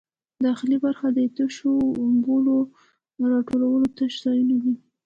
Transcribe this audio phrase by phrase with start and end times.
[0.45, 1.71] داخلي برخه د تشو
[2.25, 2.57] بولو
[3.17, 4.75] د راټولولو تش ځایونه دي.